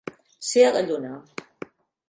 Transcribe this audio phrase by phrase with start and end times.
[0.51, 1.13] Ser a la lluna.